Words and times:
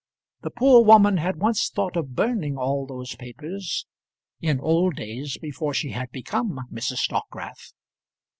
The 0.41 0.49
poor 0.49 0.83
woman 0.83 1.17
had 1.17 1.35
once 1.37 1.69
thought 1.69 1.95
of 1.95 2.15
burning 2.15 2.57
all 2.57 2.87
those 2.87 3.15
papers 3.17 3.85
in 4.41 4.59
old 4.59 4.95
days 4.95 5.37
before 5.37 5.75
she 5.75 5.91
had 5.91 6.09
become 6.09 6.61
Mrs. 6.73 7.07
Dockwrath. 7.07 7.71